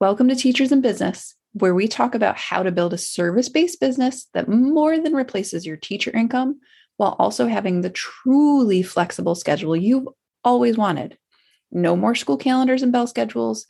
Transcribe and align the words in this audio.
Welcome 0.00 0.28
to 0.28 0.34
Teachers 0.34 0.72
in 0.72 0.80
Business, 0.80 1.34
where 1.52 1.74
we 1.74 1.86
talk 1.86 2.14
about 2.14 2.38
how 2.38 2.62
to 2.62 2.72
build 2.72 2.94
a 2.94 2.98
service 2.98 3.50
based 3.50 3.80
business 3.80 4.28
that 4.32 4.48
more 4.48 4.98
than 4.98 5.12
replaces 5.12 5.66
your 5.66 5.76
teacher 5.76 6.10
income 6.10 6.60
while 6.96 7.16
also 7.18 7.46
having 7.46 7.82
the 7.82 7.90
truly 7.90 8.82
flexible 8.82 9.34
schedule 9.34 9.76
you've 9.76 10.08
always 10.42 10.78
wanted. 10.78 11.18
No 11.70 11.96
more 11.96 12.14
school 12.14 12.38
calendars 12.38 12.82
and 12.82 12.92
bell 12.92 13.06
schedules, 13.06 13.66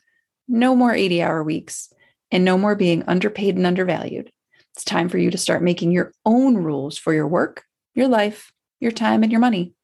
no 0.47 0.77
more 0.77 0.95
80 0.95 1.21
hour 1.21 1.43
weeks, 1.43 1.93
and 2.31 2.45
no 2.45 2.57
more 2.57 2.77
being 2.77 3.03
underpaid 3.09 3.57
and 3.57 3.67
undervalued. 3.67 4.31
It's 4.77 4.85
time 4.85 5.09
for 5.09 5.19
you 5.19 5.33
to 5.33 5.37
start 5.37 5.65
making 5.65 5.91
your 5.91 6.13
own 6.25 6.59
rules 6.59 6.97
for 6.97 7.13
your 7.13 7.27
work, 7.27 7.65
your 7.97 8.07
life, 8.07 8.53
your 8.79 8.93
time, 8.93 9.25
and 9.25 9.33
your 9.33 9.41
money. 9.41 9.75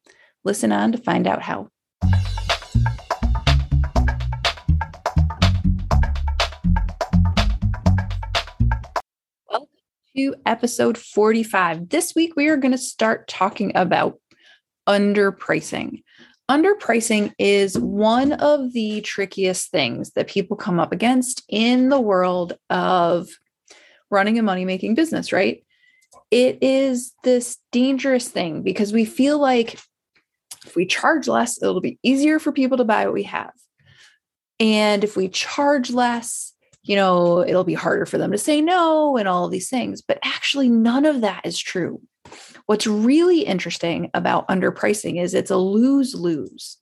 Listen 0.45 0.71
on 0.71 0.93
to 0.93 0.97
find 0.97 1.27
out 1.27 1.41
how. 1.41 1.67
To 10.17 10.33
episode 10.47 10.97
45. 10.97 11.89
This 11.89 12.15
week, 12.15 12.35
we 12.35 12.47
are 12.47 12.57
going 12.57 12.71
to 12.71 12.77
start 12.77 13.27
talking 13.27 13.71
about 13.75 14.19
underpricing. 14.89 16.03
Underpricing 16.49 17.33
is 17.37 17.77
one 17.77 18.33
of 18.33 18.73
the 18.73 19.01
trickiest 19.01 19.69
things 19.69 20.11
that 20.11 20.27
people 20.27 20.57
come 20.57 20.79
up 20.79 20.91
against 20.91 21.43
in 21.49 21.89
the 21.89 22.01
world 22.01 22.57
of 22.71 23.29
running 24.09 24.39
a 24.39 24.41
money 24.41 24.65
making 24.65 24.95
business, 24.95 25.31
right? 25.31 25.63
It 26.31 26.57
is 26.63 27.13
this 27.23 27.59
dangerous 27.71 28.27
thing 28.27 28.63
because 28.63 28.91
we 28.91 29.05
feel 29.05 29.37
like 29.37 29.79
if 30.65 30.75
we 30.75 30.87
charge 30.87 31.27
less, 31.27 31.61
it'll 31.61 31.79
be 31.79 31.99
easier 32.01 32.39
for 32.39 32.51
people 32.51 32.77
to 32.77 32.85
buy 32.85 33.05
what 33.05 33.13
we 33.13 33.23
have. 33.23 33.53
And 34.59 35.03
if 35.03 35.15
we 35.15 35.29
charge 35.29 35.91
less, 35.91 36.53
you 36.87 36.95
know, 36.95 37.45
it'll 37.45 37.65
be 37.65 37.73
harder 37.73 38.05
for 38.05 38.17
them 38.17 38.31
to 38.31 38.37
say 38.37 38.61
no 38.61 39.17
and 39.17 39.27
all 39.27 39.45
of 39.45 39.51
these 39.51 39.69
things. 39.69 40.01
But 40.01 40.19
actually, 40.23 40.69
none 40.69 41.05
of 41.05 41.21
that 41.21 41.45
is 41.45 41.59
true. 41.59 42.01
What's 42.65 42.87
really 42.87 43.41
interesting 43.41 44.09
about 44.13 44.47
underpricing 44.47 45.21
is 45.21 45.33
it's 45.33 45.51
a 45.51 45.57
lose 45.57 46.15
lose. 46.15 46.77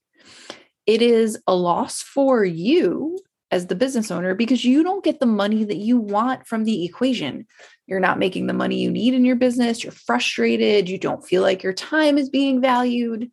It 0.85 1.01
is 1.01 1.39
a 1.47 1.55
loss 1.55 2.01
for 2.01 2.45
you 2.45 3.19
as 3.49 3.67
the 3.67 3.75
business 3.75 4.11
owner 4.11 4.35
because 4.35 4.63
you 4.63 4.83
don't 4.83 5.03
get 5.03 5.19
the 5.19 5.25
money 5.25 5.63
that 5.63 5.77
you 5.77 5.97
want 5.97 6.45
from 6.45 6.65
the 6.65 6.85
equation. 6.85 7.47
You're 7.87 7.99
not 7.99 8.19
making 8.19 8.45
the 8.45 8.53
money 8.53 8.81
you 8.81 8.91
need 8.91 9.15
in 9.15 9.25
your 9.25 9.35
business. 9.35 9.83
You're 9.83 9.91
frustrated. 9.91 10.87
You 10.87 10.99
don't 10.99 11.25
feel 11.25 11.41
like 11.41 11.63
your 11.63 11.73
time 11.73 12.17
is 12.17 12.29
being 12.29 12.61
valued. 12.61 13.31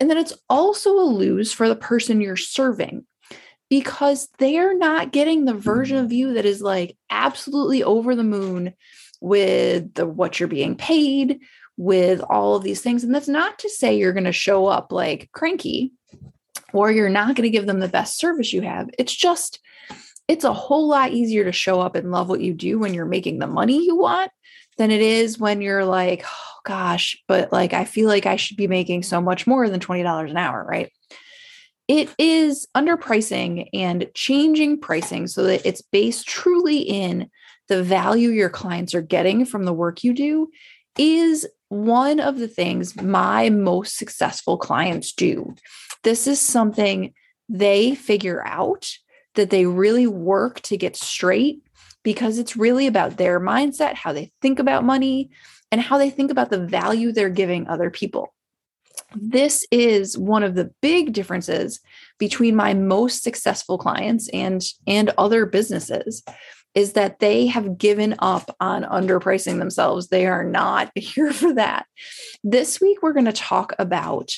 And 0.00 0.10
then 0.10 0.18
it's 0.18 0.34
also 0.48 0.90
a 0.98 1.02
lose 1.04 1.52
for 1.52 1.68
the 1.68 1.76
person 1.76 2.20
you're 2.20 2.36
serving 2.36 3.04
because 3.72 4.28
they're 4.36 4.76
not 4.76 5.12
getting 5.12 5.46
the 5.46 5.54
version 5.54 5.96
of 5.96 6.08
mm-hmm. 6.08 6.12
you 6.12 6.34
that 6.34 6.44
is 6.44 6.60
like 6.60 6.94
absolutely 7.08 7.82
over 7.82 8.14
the 8.14 8.22
moon 8.22 8.74
with 9.22 9.94
the 9.94 10.04
what 10.04 10.38
you're 10.38 10.46
being 10.46 10.76
paid, 10.76 11.40
with 11.78 12.20
all 12.28 12.54
of 12.54 12.62
these 12.62 12.82
things. 12.82 13.02
And 13.02 13.14
that's 13.14 13.28
not 13.28 13.58
to 13.60 13.70
say 13.70 13.96
you're 13.96 14.12
going 14.12 14.24
to 14.24 14.30
show 14.32 14.66
up 14.66 14.92
like 14.92 15.30
cranky 15.32 15.92
or 16.74 16.92
you're 16.92 17.08
not 17.08 17.34
going 17.34 17.44
to 17.44 17.50
give 17.50 17.64
them 17.64 17.80
the 17.80 17.88
best 17.88 18.18
service 18.18 18.52
you 18.52 18.60
have. 18.60 18.90
It's 18.98 19.16
just 19.16 19.58
it's 20.28 20.44
a 20.44 20.52
whole 20.52 20.86
lot 20.86 21.12
easier 21.12 21.44
to 21.44 21.52
show 21.52 21.80
up 21.80 21.94
and 21.94 22.10
love 22.10 22.28
what 22.28 22.42
you 22.42 22.52
do 22.52 22.78
when 22.78 22.92
you're 22.92 23.06
making 23.06 23.38
the 23.38 23.46
money 23.46 23.86
you 23.86 23.96
want 23.96 24.30
than 24.76 24.90
it 24.90 25.00
is 25.00 25.38
when 25.38 25.62
you're 25.62 25.86
like, 25.86 26.26
oh 26.26 26.54
gosh, 26.66 27.16
but 27.26 27.50
like 27.50 27.72
I 27.72 27.86
feel 27.86 28.06
like 28.06 28.26
I 28.26 28.36
should 28.36 28.58
be 28.58 28.68
making 28.68 29.02
so 29.02 29.22
much 29.22 29.46
more 29.46 29.70
than 29.70 29.80
$20 29.80 30.30
an 30.30 30.36
hour, 30.36 30.62
right? 30.62 30.92
It 31.92 32.08
is 32.16 32.66
underpricing 32.74 33.68
and 33.74 34.06
changing 34.14 34.80
pricing 34.80 35.26
so 35.26 35.42
that 35.42 35.66
it's 35.66 35.82
based 35.82 36.26
truly 36.26 36.78
in 36.78 37.28
the 37.68 37.82
value 37.82 38.30
your 38.30 38.48
clients 38.48 38.94
are 38.94 39.02
getting 39.02 39.44
from 39.44 39.66
the 39.66 39.74
work 39.74 40.02
you 40.02 40.14
do 40.14 40.48
is 40.96 41.46
one 41.68 42.18
of 42.18 42.38
the 42.38 42.48
things 42.48 42.96
my 42.96 43.50
most 43.50 43.98
successful 43.98 44.56
clients 44.56 45.12
do. 45.12 45.54
This 46.02 46.26
is 46.26 46.40
something 46.40 47.12
they 47.50 47.94
figure 47.94 48.42
out 48.46 48.90
that 49.34 49.50
they 49.50 49.66
really 49.66 50.06
work 50.06 50.62
to 50.62 50.78
get 50.78 50.96
straight 50.96 51.62
because 52.02 52.38
it's 52.38 52.56
really 52.56 52.86
about 52.86 53.18
their 53.18 53.38
mindset, 53.38 53.96
how 53.96 54.14
they 54.14 54.32
think 54.40 54.58
about 54.58 54.82
money, 54.82 55.28
and 55.70 55.78
how 55.78 55.98
they 55.98 56.08
think 56.08 56.30
about 56.30 56.48
the 56.48 56.66
value 56.66 57.12
they're 57.12 57.28
giving 57.28 57.68
other 57.68 57.90
people. 57.90 58.32
This 59.14 59.66
is 59.70 60.16
one 60.16 60.42
of 60.42 60.54
the 60.54 60.70
big 60.80 61.12
differences 61.12 61.80
between 62.18 62.56
my 62.56 62.74
most 62.74 63.22
successful 63.22 63.78
clients 63.78 64.28
and 64.32 64.62
and 64.86 65.10
other 65.18 65.46
businesses 65.46 66.22
is 66.74 66.94
that 66.94 67.18
they 67.18 67.46
have 67.46 67.76
given 67.76 68.14
up 68.20 68.56
on 68.58 68.82
underpricing 68.84 69.58
themselves. 69.58 70.08
They 70.08 70.26
are 70.26 70.44
not 70.44 70.90
here 70.96 71.32
for 71.32 71.54
that. 71.54 71.86
This 72.42 72.80
week 72.80 73.02
we're 73.02 73.12
going 73.12 73.26
to 73.26 73.32
talk 73.32 73.74
about 73.78 74.32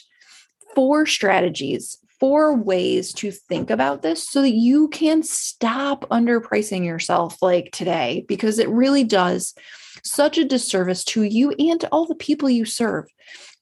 four 0.75 1.07
strategies 1.07 1.99
four 2.21 2.57
ways 2.57 3.13
to 3.13 3.31
think 3.31 3.69
about 3.69 4.01
this 4.01 4.27
so 4.27 4.41
that 4.41 4.55
you 4.55 4.89
can 4.89 5.23
stop 5.23 6.09
underpricing 6.11 6.84
yourself 6.84 7.43
like 7.43 7.71
today, 7.73 8.25
because 8.29 8.59
it 8.59 8.69
really 8.69 9.05
does 9.05 9.55
such 10.03 10.39
a 10.39 10.45
disservice 10.45 11.05
to 11.05 11.23
you 11.23 11.51
and 11.59 11.81
to 11.81 11.89
all 11.89 12.07
the 12.07 12.15
people 12.15 12.49
you 12.49 12.65
serve. 12.65 13.05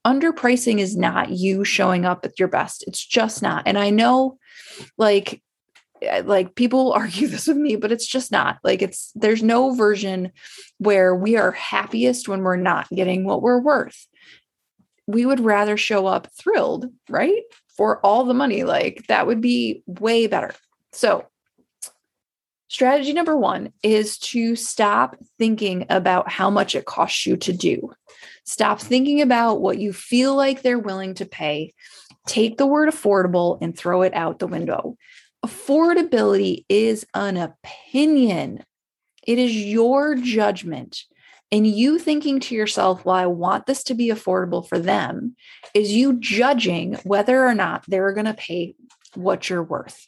Underpricing 0.06 0.78
is 0.78 0.96
not 0.96 1.30
you 1.30 1.64
showing 1.64 2.04
up 2.04 2.24
at 2.24 2.38
your 2.38 2.48
best. 2.48 2.84
It's 2.86 3.04
just 3.04 3.42
not. 3.42 3.62
And 3.66 3.78
I 3.78 3.90
know 3.90 4.38
like 4.98 5.42
eh, 6.00 6.22
like 6.24 6.54
people 6.54 6.92
argue 6.96 7.28
this 7.28 7.46
with 7.46 7.56
me 7.56 7.76
but 7.76 7.92
it's 7.92 8.06
just 8.06 8.32
not 8.32 8.58
like 8.64 8.82
it's 8.82 9.12
there's 9.14 9.42
no 9.42 9.74
version 9.74 10.32
where 10.78 11.14
we 11.14 11.36
are 11.36 11.52
happiest 11.52 12.28
when 12.28 12.42
we're 12.42 12.56
not 12.56 12.88
getting 12.90 13.24
what 13.24 13.42
we're 13.42 13.60
worth 13.60 14.06
we 15.06 15.26
would 15.26 15.40
rather 15.40 15.76
show 15.76 16.06
up 16.06 16.28
thrilled 16.32 16.86
right 17.08 17.42
for 17.76 18.04
all 18.04 18.24
the 18.24 18.34
money. 18.34 18.64
Like 18.64 19.04
that 19.08 19.26
would 19.26 19.40
be 19.40 19.82
way 19.86 20.26
better. 20.26 20.54
So, 20.92 21.26
strategy 22.68 23.12
number 23.12 23.36
one 23.36 23.72
is 23.82 24.18
to 24.18 24.56
stop 24.56 25.16
thinking 25.38 25.86
about 25.90 26.30
how 26.30 26.50
much 26.50 26.74
it 26.74 26.84
costs 26.84 27.26
you 27.26 27.36
to 27.38 27.52
do. 27.52 27.92
Stop 28.44 28.80
thinking 28.80 29.20
about 29.20 29.60
what 29.60 29.78
you 29.78 29.92
feel 29.92 30.34
like 30.34 30.62
they're 30.62 30.78
willing 30.78 31.14
to 31.14 31.26
pay. 31.26 31.74
Take 32.26 32.58
the 32.58 32.66
word 32.66 32.88
affordable 32.88 33.58
and 33.60 33.76
throw 33.76 34.02
it 34.02 34.14
out 34.14 34.38
the 34.38 34.46
window. 34.46 34.96
Affordability 35.44 36.64
is 36.68 37.04
an 37.14 37.36
opinion, 37.36 38.64
it 39.26 39.38
is 39.38 39.56
your 39.56 40.14
judgment 40.14 41.04
and 41.52 41.66
you 41.66 41.98
thinking 41.98 42.40
to 42.40 42.54
yourself, 42.54 43.04
well, 43.04 43.14
I 43.14 43.26
want 43.26 43.66
this 43.66 43.84
to 43.84 43.94
be 43.94 44.08
affordable 44.08 44.66
for 44.66 44.78
them, 44.78 45.36
is 45.74 45.92
you 45.92 46.18
judging 46.18 46.94
whether 47.04 47.46
or 47.46 47.54
not 47.54 47.84
they're 47.86 48.14
going 48.14 48.24
to 48.24 48.32
pay 48.32 48.74
what 49.14 49.50
you're 49.50 49.62
worth. 49.62 50.06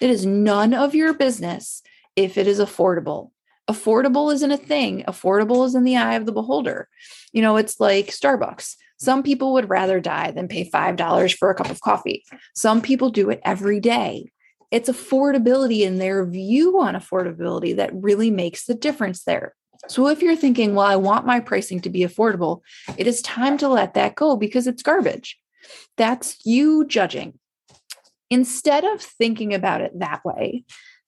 It 0.00 0.10
is 0.10 0.26
none 0.26 0.74
of 0.74 0.94
your 0.94 1.14
business 1.14 1.82
if 2.14 2.36
it 2.36 2.46
is 2.46 2.60
affordable. 2.60 3.30
Affordable 3.72 4.32
isn't 4.34 4.50
a 4.50 4.58
thing, 4.58 5.02
affordable 5.08 5.64
is 5.64 5.74
in 5.74 5.84
the 5.84 5.96
eye 5.96 6.14
of 6.14 6.26
the 6.26 6.32
beholder. 6.32 6.88
You 7.32 7.40
know, 7.40 7.56
it's 7.56 7.80
like 7.80 8.08
Starbucks. 8.08 8.76
Some 8.98 9.22
people 9.22 9.54
would 9.54 9.70
rather 9.70 9.98
die 9.98 10.30
than 10.30 10.46
pay 10.46 10.68
$5 10.68 11.38
for 11.38 11.48
a 11.48 11.54
cup 11.54 11.70
of 11.70 11.80
coffee. 11.80 12.22
Some 12.54 12.82
people 12.82 13.08
do 13.08 13.30
it 13.30 13.40
every 13.46 13.80
day. 13.80 14.30
It's 14.70 14.90
affordability 14.90 15.80
in 15.80 15.96
their 15.96 16.26
view 16.26 16.80
on 16.82 16.94
affordability 16.94 17.76
that 17.76 17.94
really 17.94 18.30
makes 18.30 18.66
the 18.66 18.74
difference 18.74 19.24
there. 19.24 19.54
So 19.88 20.08
if 20.08 20.20
you're 20.20 20.36
thinking, 20.36 20.74
well, 20.74 20.86
I 20.86 20.96
want 20.96 21.24
my 21.24 21.40
pricing 21.40 21.80
to 21.80 21.90
be 21.90 22.00
affordable, 22.00 22.60
it 22.98 23.06
is 23.06 23.22
time 23.22 23.56
to 23.58 23.68
let 23.68 23.94
that 23.94 24.16
go 24.16 24.36
because 24.36 24.66
it's 24.66 24.82
garbage. 24.82 25.38
That's 25.96 26.44
you 26.44 26.86
judging. 26.86 27.38
Instead 28.28 28.84
of 28.84 29.00
thinking 29.00 29.54
about 29.54 29.80
it 29.80 29.98
that 29.98 30.24
way, 30.26 30.64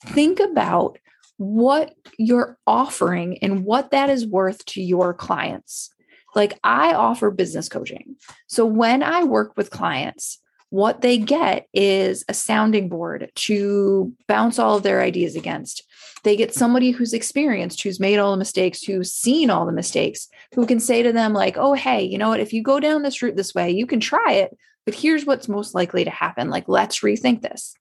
think 0.06 0.41
about 0.41 0.99
what 1.37 1.95
you're 2.19 2.59
offering 2.67 3.39
and 3.39 3.65
what 3.65 3.91
that 3.91 4.11
is 4.11 4.27
worth 4.27 4.65
to 4.67 4.83
your 4.83 5.15
clients. 5.15 5.91
Like 6.35 6.59
I 6.65 6.95
offer 6.95 7.31
business 7.31 7.69
coaching. 7.69 8.17
So 8.47 8.67
when 8.67 9.03
I 9.03 9.25
work 9.25 9.57
with 9.57 9.71
clients, 9.71 10.41
what 10.71 11.03
they 11.03 11.19
get 11.19 11.69
is 11.73 12.25
a 12.29 12.35
sounding 12.35 12.89
board 12.89 13.31
to 13.35 14.13
bounce 14.27 14.59
all 14.59 14.77
of 14.77 14.83
their 14.83 15.03
ideas 15.03 15.37
against. 15.37 15.85
They 16.25 16.37
get 16.37 16.55
somebody 16.55 16.91
who's 16.91 17.13
experienced, 17.13 17.83
who's 17.83 18.01
made 18.01 18.19
all 18.19 18.33
the 18.33 18.39
mistakes, 18.39 18.83
who's 18.83 19.13
seen 19.13 19.51
all 19.51 19.67
the 19.67 19.73
mistakes, 19.73 20.27
who 20.55 20.67
can 20.67 20.81
say 20.81 21.03
to 21.03 21.13
them, 21.13 21.33
like, 21.33 21.57
oh, 21.57 21.75
hey, 21.75 22.03
you 22.03 22.19
know 22.19 22.31
what? 22.31 22.41
If 22.41 22.53
you 22.53 22.63
go 22.63 22.81
down 22.81 23.03
this 23.03 23.23
route 23.23 23.37
this 23.37 23.55
way, 23.55 23.71
you 23.71 23.87
can 23.87 24.01
try 24.01 24.33
it, 24.33 24.57
but 24.85 24.95
here's 24.95 25.25
what's 25.25 25.49
most 25.49 25.75
likely 25.75 26.05
to 26.05 26.11
happen. 26.11 26.51
Like, 26.51 26.69
let's 26.69 27.01
rethink 27.01 27.43
this. 27.43 27.75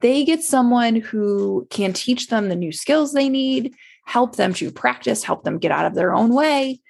They 0.00 0.24
get 0.24 0.42
someone 0.42 0.96
who 0.96 1.66
can 1.70 1.92
teach 1.92 2.28
them 2.28 2.48
the 2.48 2.56
new 2.56 2.72
skills 2.72 3.12
they 3.12 3.28
need, 3.28 3.74
help 4.04 4.36
them 4.36 4.52
to 4.54 4.70
practice, 4.70 5.22
help 5.22 5.44
them 5.44 5.58
get 5.58 5.70
out 5.70 5.86
of 5.86 5.94
their 5.94 6.14
own 6.14 6.34
way. 6.34 6.80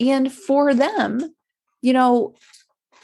And 0.00 0.32
for 0.32 0.74
them, 0.74 1.34
you 1.82 1.92
know, 1.92 2.34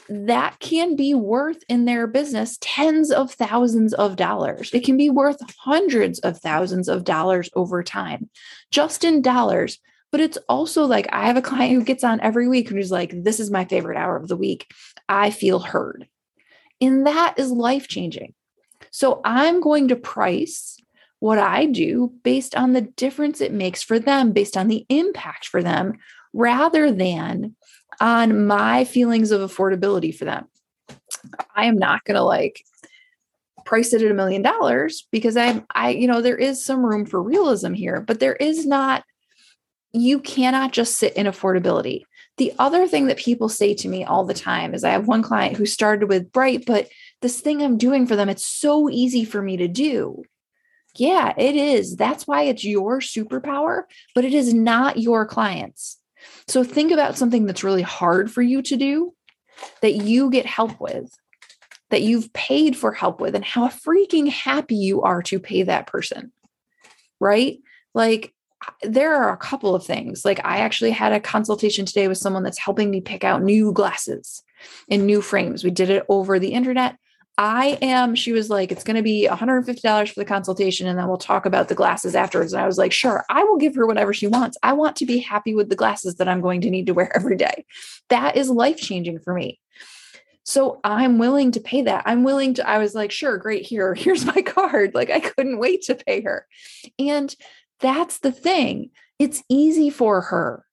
that 0.08 0.58
can 0.58 0.96
be 0.96 1.12
worth 1.12 1.62
in 1.68 1.84
their 1.84 2.06
business 2.06 2.56
tens 2.60 3.10
of 3.10 3.30
thousands 3.30 3.92
of 3.92 4.16
dollars. 4.16 4.70
It 4.72 4.84
can 4.84 4.96
be 4.96 5.10
worth 5.10 5.36
hundreds 5.58 6.18
of 6.20 6.38
thousands 6.38 6.88
of 6.88 7.04
dollars 7.04 7.50
over 7.54 7.82
time, 7.82 8.30
just 8.70 9.04
in 9.04 9.20
dollars. 9.20 9.78
But 10.10 10.20
it's 10.20 10.38
also 10.48 10.84
like 10.86 11.06
I 11.12 11.26
have 11.26 11.36
a 11.36 11.42
client 11.42 11.74
who 11.74 11.84
gets 11.84 12.02
on 12.02 12.20
every 12.20 12.48
week 12.48 12.68
and 12.68 12.78
who's 12.78 12.90
like, 12.90 13.12
This 13.24 13.40
is 13.40 13.50
my 13.50 13.64
favorite 13.64 13.98
hour 13.98 14.16
of 14.16 14.28
the 14.28 14.36
week. 14.36 14.72
I 15.08 15.30
feel 15.30 15.58
heard. 15.58 16.08
And 16.80 17.06
that 17.06 17.34
is 17.38 17.50
life 17.50 17.88
changing. 17.88 18.34
So 18.90 19.20
I'm 19.24 19.60
going 19.60 19.88
to 19.88 19.96
price 19.96 20.78
what 21.20 21.38
I 21.38 21.66
do 21.66 22.12
based 22.22 22.54
on 22.54 22.72
the 22.72 22.82
difference 22.82 23.40
it 23.40 23.52
makes 23.52 23.82
for 23.82 23.98
them, 23.98 24.32
based 24.32 24.56
on 24.56 24.68
the 24.68 24.86
impact 24.88 25.48
for 25.48 25.62
them, 25.62 25.94
rather 26.32 26.92
than 26.92 27.56
on 28.00 28.46
my 28.46 28.84
feelings 28.84 29.30
of 29.30 29.40
affordability 29.40 30.14
for 30.14 30.24
them. 30.24 30.46
I 31.54 31.66
am 31.66 31.76
not 31.76 32.04
going 32.04 32.14
to 32.14 32.22
like 32.22 32.64
price 33.64 33.92
it 33.92 34.02
at 34.02 34.10
a 34.10 34.14
million 34.14 34.40
dollars 34.40 35.06
because 35.10 35.36
I 35.36 35.62
I 35.74 35.90
you 35.90 36.06
know 36.06 36.22
there 36.22 36.38
is 36.38 36.64
some 36.64 36.84
room 36.84 37.04
for 37.04 37.22
realism 37.22 37.74
here, 37.74 38.00
but 38.00 38.20
there 38.20 38.36
is 38.36 38.64
not 38.64 39.04
you 39.92 40.20
cannot 40.20 40.72
just 40.72 40.96
sit 40.96 41.14
in 41.14 41.26
affordability. 41.26 42.02
The 42.36 42.52
other 42.58 42.86
thing 42.86 43.06
that 43.06 43.16
people 43.16 43.48
say 43.48 43.74
to 43.74 43.88
me 43.88 44.04
all 44.04 44.24
the 44.24 44.34
time 44.34 44.74
is 44.74 44.84
I 44.84 44.90
have 44.90 45.08
one 45.08 45.22
client 45.22 45.56
who 45.56 45.66
started 45.66 46.08
with 46.08 46.30
Bright, 46.30 46.64
but 46.66 46.88
this 47.20 47.40
thing 47.40 47.62
I'm 47.62 47.78
doing 47.78 48.06
for 48.06 48.14
them, 48.14 48.28
it's 48.28 48.46
so 48.46 48.88
easy 48.88 49.24
for 49.24 49.42
me 49.42 49.56
to 49.56 49.66
do. 49.66 50.22
Yeah, 50.96 51.32
it 51.36 51.56
is. 51.56 51.96
That's 51.96 52.26
why 52.26 52.42
it's 52.42 52.64
your 52.64 53.00
superpower, 53.00 53.82
but 54.14 54.24
it 54.24 54.34
is 54.34 54.54
not 54.54 54.98
your 54.98 55.26
clients. 55.26 55.98
So 56.46 56.64
think 56.64 56.92
about 56.92 57.16
something 57.16 57.46
that's 57.46 57.64
really 57.64 57.82
hard 57.82 58.30
for 58.30 58.42
you 58.42 58.62
to 58.62 58.76
do 58.76 59.14
that 59.82 59.94
you 59.94 60.30
get 60.30 60.46
help 60.46 60.80
with, 60.80 61.12
that 61.90 62.02
you've 62.02 62.32
paid 62.32 62.76
for 62.76 62.92
help 62.92 63.20
with, 63.20 63.34
and 63.34 63.44
how 63.44 63.68
freaking 63.68 64.28
happy 64.28 64.76
you 64.76 65.02
are 65.02 65.22
to 65.22 65.38
pay 65.40 65.64
that 65.64 65.86
person. 65.86 66.32
Right? 67.20 67.58
Like, 67.94 68.32
there 68.82 69.14
are 69.14 69.32
a 69.32 69.36
couple 69.36 69.74
of 69.74 69.84
things. 69.84 70.24
Like, 70.24 70.40
I 70.44 70.58
actually 70.58 70.90
had 70.90 71.12
a 71.12 71.20
consultation 71.20 71.86
today 71.86 72.08
with 72.08 72.18
someone 72.18 72.42
that's 72.42 72.58
helping 72.58 72.90
me 72.90 73.00
pick 73.00 73.24
out 73.24 73.42
new 73.42 73.72
glasses 73.72 74.42
and 74.90 75.06
new 75.06 75.22
frames. 75.22 75.64
We 75.64 75.70
did 75.70 75.90
it 75.90 76.04
over 76.08 76.38
the 76.38 76.52
internet. 76.52 76.96
I 77.40 77.78
am, 77.80 78.16
she 78.16 78.32
was 78.32 78.50
like, 78.50 78.72
it's 78.72 78.82
going 78.82 78.96
to 78.96 79.02
be 79.02 79.28
$150 79.30 80.08
for 80.08 80.20
the 80.20 80.24
consultation. 80.24 80.88
And 80.88 80.98
then 80.98 81.06
we'll 81.06 81.18
talk 81.18 81.46
about 81.46 81.68
the 81.68 81.74
glasses 81.76 82.16
afterwards. 82.16 82.52
And 82.52 82.60
I 82.60 82.66
was 82.66 82.78
like, 82.78 82.90
sure, 82.90 83.24
I 83.30 83.44
will 83.44 83.58
give 83.58 83.76
her 83.76 83.86
whatever 83.86 84.12
she 84.12 84.26
wants. 84.26 84.58
I 84.64 84.72
want 84.72 84.96
to 84.96 85.06
be 85.06 85.18
happy 85.18 85.54
with 85.54 85.68
the 85.68 85.76
glasses 85.76 86.16
that 86.16 86.28
I'm 86.28 86.40
going 86.40 86.62
to 86.62 86.70
need 86.70 86.86
to 86.86 86.94
wear 86.94 87.12
every 87.16 87.36
day. 87.36 87.64
That 88.08 88.36
is 88.36 88.50
life 88.50 88.78
changing 88.78 89.20
for 89.20 89.32
me. 89.34 89.60
So 90.42 90.80
I'm 90.82 91.18
willing 91.18 91.52
to 91.52 91.60
pay 91.60 91.82
that. 91.82 92.04
I'm 92.06 92.24
willing 92.24 92.54
to, 92.54 92.68
I 92.68 92.78
was 92.78 92.94
like, 92.94 93.12
sure, 93.12 93.36
great. 93.36 93.64
Here, 93.64 93.94
here's 93.98 94.24
my 94.24 94.42
card. 94.42 94.94
Like 94.94 95.10
I 95.10 95.20
couldn't 95.20 95.58
wait 95.58 95.82
to 95.82 95.94
pay 95.94 96.22
her. 96.22 96.44
And 96.98 97.34
that's 97.80 98.18
the 98.20 98.32
thing. 98.32 98.90
It's 99.18 99.42
easy 99.48 99.90
for 99.90 100.20
her, 100.20 100.64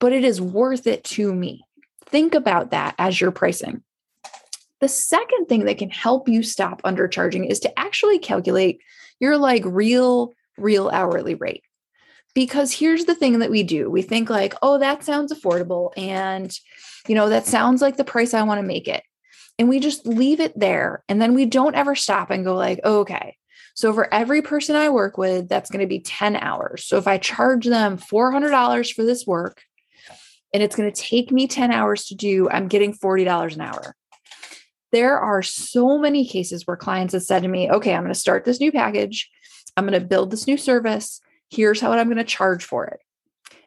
but 0.00 0.12
it 0.12 0.24
is 0.24 0.40
worth 0.40 0.86
it 0.86 1.04
to 1.04 1.32
me. 1.34 1.64
Think 2.06 2.34
about 2.34 2.70
that 2.70 2.94
as 2.98 3.20
you're 3.20 3.30
pricing. 3.30 3.82
The 4.80 4.88
second 4.88 5.46
thing 5.46 5.64
that 5.66 5.78
can 5.78 5.90
help 5.90 6.28
you 6.28 6.42
stop 6.42 6.82
undercharging 6.82 7.48
is 7.48 7.60
to 7.60 7.78
actually 7.78 8.18
calculate 8.18 8.80
your 9.20 9.38
like 9.38 9.62
real, 9.64 10.34
real 10.58 10.88
hourly 10.88 11.34
rate. 11.34 11.62
Because 12.34 12.72
here's 12.72 13.04
the 13.04 13.14
thing 13.14 13.38
that 13.40 13.50
we 13.50 13.62
do 13.62 13.90
we 13.90 14.02
think, 14.02 14.30
like, 14.30 14.54
oh, 14.62 14.78
that 14.78 15.04
sounds 15.04 15.32
affordable. 15.32 15.92
And, 15.96 16.52
you 17.06 17.14
know, 17.14 17.28
that 17.28 17.46
sounds 17.46 17.82
like 17.82 17.96
the 17.96 18.04
price 18.04 18.34
I 18.34 18.42
want 18.42 18.58
to 18.58 18.66
make 18.66 18.88
it. 18.88 19.02
And 19.58 19.68
we 19.68 19.80
just 19.80 20.06
leave 20.06 20.40
it 20.40 20.58
there. 20.58 21.04
And 21.08 21.20
then 21.20 21.34
we 21.34 21.44
don't 21.44 21.74
ever 21.74 21.94
stop 21.94 22.30
and 22.30 22.44
go, 22.44 22.54
like, 22.54 22.80
oh, 22.84 23.00
okay, 23.00 23.36
so 23.74 23.92
for 23.92 24.12
every 24.12 24.42
person 24.42 24.76
I 24.76 24.88
work 24.90 25.16
with, 25.18 25.48
that's 25.48 25.70
going 25.70 25.80
to 25.80 25.86
be 25.86 26.00
10 26.00 26.36
hours. 26.36 26.84
So 26.84 26.98
if 26.98 27.06
I 27.06 27.18
charge 27.18 27.66
them 27.66 27.98
$400 27.98 28.92
for 28.92 29.04
this 29.04 29.26
work 29.26 29.62
and 30.52 30.62
it's 30.62 30.76
going 30.76 30.92
to 30.92 31.00
take 31.00 31.32
me 31.32 31.46
10 31.46 31.72
hours 31.72 32.06
to 32.06 32.14
do, 32.14 32.48
I'm 32.50 32.68
getting 32.68 32.92
$40 32.92 33.54
an 33.54 33.60
hour 33.60 33.94
there 34.92 35.18
are 35.18 35.42
so 35.42 35.98
many 35.98 36.24
cases 36.24 36.66
where 36.66 36.76
clients 36.76 37.14
have 37.14 37.22
said 37.22 37.42
to 37.42 37.48
me, 37.48 37.70
okay, 37.70 37.94
I'm 37.94 38.02
going 38.02 38.12
to 38.12 38.18
start 38.18 38.44
this 38.44 38.60
new 38.60 38.70
package. 38.70 39.30
I'm 39.76 39.86
going 39.86 39.98
to 39.98 40.06
build 40.06 40.30
this 40.30 40.46
new 40.46 40.58
service. 40.58 41.20
Here's 41.50 41.80
how 41.80 41.92
I'm 41.92 42.06
going 42.06 42.18
to 42.18 42.24
charge 42.24 42.62
for 42.62 42.86
it. 42.86 43.00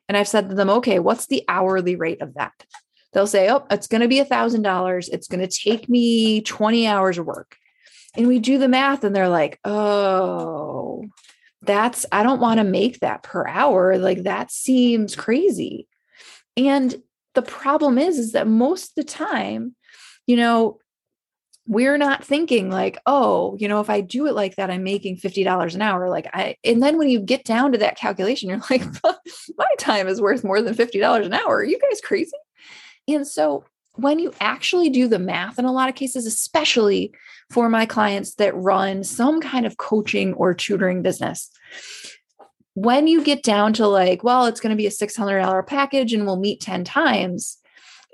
And 0.08 0.16
I've 0.16 0.28
said 0.28 0.50
to 0.50 0.56
them, 0.56 0.70
okay, 0.70 1.00
what's 1.00 1.26
the 1.26 1.44
hourly 1.48 1.96
rate 1.96 2.22
of 2.22 2.36
that? 2.36 2.54
They'll 3.12 3.26
say, 3.26 3.50
oh, 3.50 3.66
it's 3.72 3.88
going 3.88 4.02
to 4.02 4.08
be 4.08 4.20
a 4.20 4.26
$1,000. 4.26 5.10
It's 5.12 5.28
going 5.28 5.48
to 5.48 5.48
take 5.48 5.90
me 5.90 6.42
20 6.42 6.86
hours 6.86 7.18
of 7.18 7.26
work. 7.26 7.58
And 8.18 8.28
we 8.28 8.40
do 8.40 8.58
the 8.58 8.68
math 8.68 9.04
and 9.04 9.16
they're 9.16 9.30
like, 9.30 9.60
oh, 9.66 11.06
that's, 11.62 12.06
I 12.12 12.24
don't 12.24 12.40
want 12.40 12.60
to 12.60 12.64
make 12.64 13.00
that 13.00 13.24
per 13.24 13.48
hour. 13.48 13.98
Like 13.98 14.24
that 14.24 14.52
seems 14.52 15.16
crazy. 15.16 15.88
And 16.56 16.96
the 17.34 17.42
problem 17.42 17.98
is, 17.98 18.18
is 18.18 18.32
that 18.32 18.48
most 18.48 18.90
of 18.90 18.96
the 18.96 19.04
time, 19.04 19.76
you 20.28 20.38
know, 20.38 20.80
we're 21.68 21.98
not 21.98 22.24
thinking 22.24 22.70
like 22.70 23.00
oh 23.06 23.56
you 23.60 23.68
know 23.68 23.80
if 23.80 23.90
i 23.90 24.00
do 24.00 24.28
it 24.28 24.36
like 24.36 24.56
that 24.56 24.70
i'm 24.70 24.84
making 24.84 25.18
$50 25.18 25.76
an 25.76 25.82
hour 25.82 26.10
like 26.10 26.28
i 26.34 26.56
and 26.64 26.82
then 26.82 26.98
when 26.98 27.10
you 27.10 27.20
get 27.20 27.44
down 27.44 27.72
to 27.72 27.78
that 27.80 27.98
calculation 27.98 28.50
you're 28.50 28.62
like 28.70 28.84
my 29.58 29.66
time 29.80 30.08
is 30.08 30.22
worth 30.22 30.44
more 30.44 30.62
than 30.62 30.76
$50 30.76 31.26
an 31.26 31.34
hour 31.34 31.58
are 31.58 31.64
you 31.64 31.80
guys 31.80 32.02
crazy 32.02 32.38
and 33.08 33.28
so 33.28 33.64
when 33.98 34.20
you 34.20 34.34
actually 34.40 34.90
do 34.90 35.08
the 35.08 35.20
math 35.20 35.60
in 35.60 35.66
a 35.66 35.72
lot 35.72 35.90
of 35.90 35.96
cases 35.96 36.26
especially 36.26 37.12
for 37.50 37.70
my 37.70 37.86
clients 37.86 38.36
that 38.36 38.56
run 38.56 39.04
some 39.04 39.42
kind 39.42 39.66
of 39.66 39.78
coaching 39.78 40.34
or 40.34 40.54
tutoring 40.54 41.02
business 41.02 41.50
when 42.74 43.08
you 43.08 43.24
get 43.24 43.44
down 43.44 43.74
to 43.74 43.88
like 43.88 44.24
well 44.24 44.46
it's 44.46 44.60
going 44.60 44.72
to 44.72 44.76
be 44.76 44.88
a 44.88 44.92
$600 44.92 45.68
package 45.68 46.14
and 46.14 46.26
we'll 46.26 46.36
meet 46.38 46.62
10 46.62 46.84
times 46.84 47.58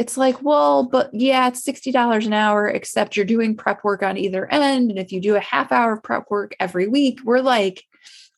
it's 0.01 0.18
like, 0.18 0.42
well, 0.42 0.83
but 0.83 1.12
yeah, 1.13 1.48
it's 1.48 1.63
$60 1.63 2.25
an 2.25 2.33
hour, 2.33 2.68
except 2.68 3.16
you're 3.16 3.24
doing 3.24 3.56
prep 3.56 3.83
work 3.83 4.01
on 4.01 4.18
either 4.18 4.51
end. 4.51 4.89
And 4.89 4.98
if 4.98 5.12
you 5.12 5.22
do 5.22 5.36
a 5.36 5.39
half 5.39 5.72
hour 5.72 5.94
of 5.94 6.01
prep 6.01 6.31
work 6.31 6.56
every 6.60 6.88
week, 6.88 7.19
we're 7.24 7.42
like, 7.42 7.83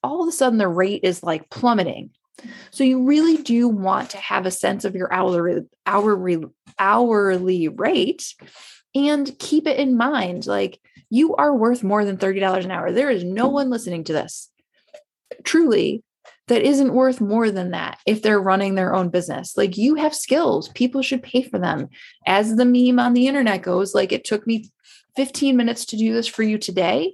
all 0.03 0.21
of 0.21 0.27
a 0.27 0.31
sudden 0.33 0.57
the 0.57 0.67
rate 0.67 1.05
is 1.05 1.23
like 1.23 1.49
plummeting. 1.49 2.09
So 2.71 2.83
you 2.83 3.03
really 3.03 3.37
do 3.37 3.67
want 3.67 4.11
to 4.11 4.17
have 4.17 4.45
a 4.45 4.51
sense 4.51 4.85
of 4.85 4.95
your 4.95 5.11
hourly, 5.13 5.61
hourly, 5.85 6.43
hourly 6.79 7.67
rate 7.67 8.33
and 8.95 9.37
keep 9.39 9.67
it 9.67 9.79
in 9.79 9.97
mind. 9.97 10.47
Like 10.47 10.79
you 11.09 11.35
are 11.35 11.55
worth 11.55 11.83
more 11.83 12.05
than 12.05 12.17
$30 12.17 12.65
an 12.65 12.71
hour. 12.71 12.91
There 12.91 13.09
is 13.09 13.23
no 13.23 13.47
one 13.47 13.69
listening 13.69 14.03
to 14.05 14.13
this 14.13 14.49
truly 15.43 16.03
that 16.47 16.63
isn't 16.63 16.93
worth 16.93 17.21
more 17.21 17.49
than 17.51 17.71
that 17.71 17.99
if 18.05 18.21
they're 18.21 18.41
running 18.41 18.75
their 18.75 18.93
own 18.93 19.09
business. 19.09 19.55
Like 19.55 19.77
you 19.77 19.95
have 19.95 20.13
skills, 20.13 20.69
people 20.69 21.01
should 21.01 21.23
pay 21.23 21.41
for 21.41 21.57
them. 21.57 21.89
As 22.27 22.55
the 22.55 22.65
meme 22.65 22.99
on 22.99 23.13
the 23.13 23.27
internet 23.27 23.61
goes, 23.61 23.95
like 23.95 24.11
it 24.11 24.25
took 24.25 24.45
me 24.45 24.69
15 25.15 25.55
minutes 25.55 25.85
to 25.85 25.97
do 25.97 26.13
this 26.13 26.27
for 26.27 26.43
you 26.43 26.57
today, 26.57 27.13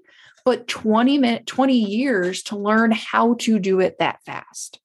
but 0.49 0.67
20 0.67 1.19
minute 1.19 1.45
20 1.45 1.77
years 1.77 2.41
to 2.41 2.57
learn 2.57 2.89
how 2.89 3.35
to 3.35 3.59
do 3.59 3.79
it 3.79 3.99
that 3.99 4.17
fast. 4.25 4.79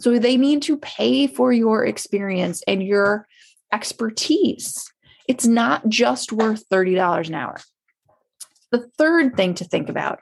So 0.00 0.18
they 0.18 0.36
need 0.36 0.62
to 0.62 0.76
pay 0.76 1.28
for 1.28 1.52
your 1.52 1.86
experience 1.86 2.64
and 2.66 2.82
your 2.82 3.28
expertise. 3.72 4.90
It's 5.28 5.46
not 5.46 5.88
just 5.88 6.32
worth 6.32 6.68
$30 6.68 7.28
an 7.28 7.34
hour. 7.36 7.60
The 8.72 8.88
third 8.98 9.36
thing 9.36 9.54
to 9.54 9.64
think 9.64 9.88
about 9.88 10.18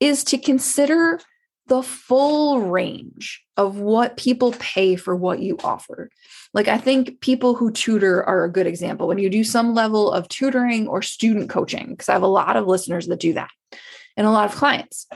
is 0.00 0.24
to 0.24 0.38
consider 0.38 1.20
the 1.66 1.82
full 1.82 2.62
range 2.62 3.44
of 3.58 3.76
what 3.76 4.16
people 4.16 4.52
pay 4.58 4.96
for 4.96 5.14
what 5.14 5.40
you 5.40 5.58
offer. 5.62 6.08
Like, 6.54 6.68
I 6.68 6.78
think 6.78 7.20
people 7.20 7.54
who 7.54 7.70
tutor 7.70 8.24
are 8.24 8.44
a 8.44 8.50
good 8.50 8.66
example. 8.66 9.08
When 9.08 9.18
you 9.18 9.28
do 9.28 9.44
some 9.44 9.74
level 9.74 10.10
of 10.10 10.26
tutoring 10.28 10.88
or 10.88 11.02
student 11.02 11.50
coaching, 11.50 11.88
because 11.90 12.08
I 12.08 12.14
have 12.14 12.22
a 12.22 12.26
lot 12.28 12.56
of 12.56 12.66
listeners 12.66 13.08
that 13.08 13.20
do 13.20 13.34
that 13.34 13.50
and 14.16 14.26
a 14.26 14.30
lot 14.30 14.50
of 14.50 14.56
clients, 14.56 15.06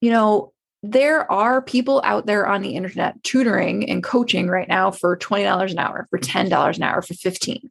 you 0.00 0.10
know, 0.10 0.52
there 0.82 1.30
are 1.30 1.60
people 1.60 2.00
out 2.04 2.26
there 2.26 2.46
on 2.46 2.62
the 2.62 2.76
internet 2.76 3.22
tutoring 3.24 3.90
and 3.90 4.02
coaching 4.02 4.48
right 4.48 4.68
now 4.68 4.90
for 4.90 5.16
$20 5.16 5.72
an 5.72 5.78
hour, 5.78 6.06
for 6.08 6.18
$10 6.18 6.76
an 6.76 6.82
hour, 6.82 7.02
for 7.02 7.14
15 7.14 7.70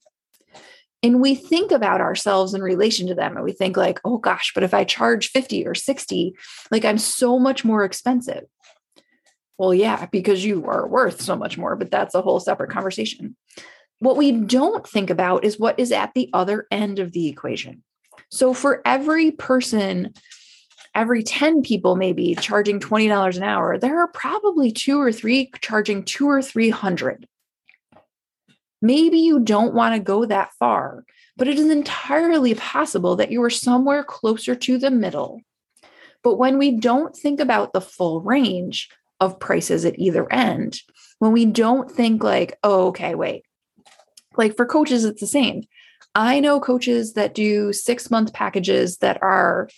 and 1.03 1.22
we 1.22 1.36
think 1.36 1.72
about 1.72 2.01
ourselves 2.01 2.53
in 2.53 2.62
relation 2.62 3.07
to 3.07 3.15
them 3.15 3.36
and 3.36 3.43
we 3.43 3.51
think 3.51 3.77
like 3.77 4.00
oh 4.05 4.17
gosh 4.17 4.51
but 4.53 4.63
if 4.63 4.74
i 4.74 4.84
charge 4.84 5.29
50 5.29 5.65
or 5.65 5.75
60 5.75 6.36
like 6.72 6.86
i'm 6.86 6.98
so 6.98 7.39
much 7.39 7.63
more 7.63 7.84
expensive. 7.84 8.43
Well 9.57 9.74
yeah 9.74 10.05
because 10.07 10.46
you 10.46 10.65
are 10.65 10.88
worth 10.88 11.22
so 11.22 11.36
much 11.36 11.57
more 11.57 11.75
but 11.75 11.91
that's 11.91 12.15
a 12.15 12.22
whole 12.22 12.39
separate 12.39 12.72
conversation. 12.72 13.36
What 14.00 14.17
we 14.17 14.31
don't 14.31 14.88
think 14.88 15.10
about 15.10 15.43
is 15.43 15.60
what 15.60 15.79
is 15.79 15.91
at 15.91 16.13
the 16.13 16.29
other 16.31 16.67
end 16.69 17.00
of 17.00 17.12
the 17.12 17.27
equation. 17.27 17.84
So 18.29 18.53
for 18.53 18.81
every 18.86 19.31
person 19.31 20.13
every 20.98 21.24
10 21.24 21.62
people 21.62 21.96
maybe 21.96 22.36
charging 22.36 22.80
$20 22.80 23.38
an 23.38 23.44
hour 23.44 23.77
there 23.77 24.01
are 24.01 24.10
probably 24.10 24.72
two 24.72 25.00
or 25.00 25.13
three 25.13 25.50
charging 25.62 26.04
two 26.04 26.27
or 26.27 26.42
three 26.42 26.70
hundred 26.70 27.27
maybe 28.82 29.20
you 29.20 29.39
don't 29.39 29.74
want 29.74 29.96
to 29.96 30.00
go 30.00 30.25
that 30.25 30.51
far 30.60 31.06
but 31.38 31.48
it 31.48 31.60
is 31.60 31.70
entirely 31.70 32.56
possible 32.56 33.16
that 33.16 33.32
you 33.32 33.42
are 33.44 33.50
somewhere 33.50 34.04
closer 34.04 34.56
to 34.56 34.77
the 34.77 34.92
middle. 34.92 35.42
But 36.24 36.38
when 36.38 36.58
we 36.58 36.72
don't 36.72 37.16
think 37.16 37.39
about 37.39 37.74
the 37.74 37.82
full 37.82 38.22
range 38.22 38.89
of 39.20 39.39
prices 39.39 39.86
at 39.86 40.00
either 40.00 40.32
end, 40.34 40.82
when 41.20 41.32
we 41.32 41.46
don't 41.46 41.89
think 41.89 42.24
like, 42.24 42.58
oh, 42.63 42.88
okay, 42.88 43.16
wait, 43.16 43.44
like 44.36 44.58
for 44.58 44.66
coaches, 44.66 45.06
it's 45.06 45.22
the 45.22 45.27
same. 45.27 45.63
I 46.16 46.39
know 46.39 46.60
coaches 46.60 47.13
that 47.13 47.36
do 47.36 47.72
six 47.72 48.10
month 48.10 48.34
packages 48.34 48.98
that 48.98 49.22
are 49.22 49.70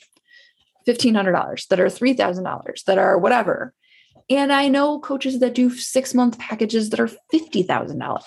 $1,500, 0.87 1.67
that 1.67 1.79
are 1.79 1.85
$3,000, 1.85 2.83
that 2.85 2.97
are 2.97 3.17
whatever. 3.17 3.73
And 4.29 4.53
I 4.53 4.67
know 4.67 4.99
coaches 4.99 5.39
that 5.39 5.55
do 5.55 5.71
six 5.71 6.13
month 6.13 6.37
packages 6.37 6.91
that 6.91 6.99
are 6.99 7.09
$50,000. 7.33 8.21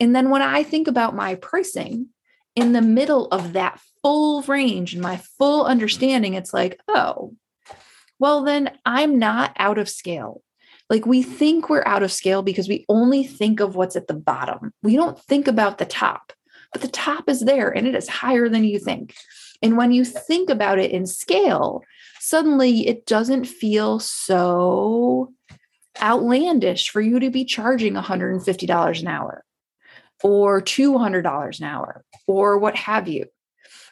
And 0.00 0.14
then 0.14 0.30
when 0.30 0.42
I 0.42 0.62
think 0.62 0.88
about 0.88 1.14
my 1.14 1.34
pricing 1.34 2.08
in 2.54 2.72
the 2.72 2.82
middle 2.82 3.26
of 3.26 3.52
that 3.52 3.80
full 4.02 4.42
range 4.42 4.94
and 4.94 5.02
my 5.02 5.16
full 5.38 5.64
understanding, 5.64 6.34
it's 6.34 6.54
like, 6.54 6.80
oh, 6.88 7.34
well, 8.18 8.42
then 8.42 8.70
I'm 8.84 9.18
not 9.18 9.52
out 9.58 9.78
of 9.78 9.88
scale. 9.88 10.42
Like 10.90 11.04
we 11.04 11.22
think 11.22 11.68
we're 11.68 11.86
out 11.86 12.02
of 12.02 12.12
scale 12.12 12.42
because 12.42 12.68
we 12.68 12.86
only 12.88 13.24
think 13.24 13.60
of 13.60 13.76
what's 13.76 13.96
at 13.96 14.06
the 14.06 14.14
bottom. 14.14 14.72
We 14.82 14.96
don't 14.96 15.18
think 15.18 15.46
about 15.46 15.78
the 15.78 15.84
top, 15.84 16.32
but 16.72 16.82
the 16.82 16.88
top 16.88 17.28
is 17.28 17.40
there 17.40 17.70
and 17.70 17.86
it 17.86 17.94
is 17.94 18.08
higher 18.08 18.48
than 18.48 18.64
you 18.64 18.78
think. 18.78 19.14
And 19.62 19.76
when 19.76 19.92
you 19.92 20.04
think 20.04 20.50
about 20.50 20.78
it 20.78 20.90
in 20.90 21.06
scale, 21.06 21.82
suddenly 22.20 22.86
it 22.86 23.06
doesn't 23.06 23.46
feel 23.46 23.98
so 23.98 25.32
outlandish 26.00 26.90
for 26.90 27.00
you 27.00 27.18
to 27.20 27.30
be 27.30 27.44
charging 27.44 27.94
$150 27.94 29.00
an 29.00 29.08
hour 29.08 29.44
or 30.22 30.60
$200 30.60 31.58
an 31.58 31.64
hour 31.64 32.04
or 32.26 32.58
what 32.58 32.76
have 32.76 33.08
you. 33.08 33.26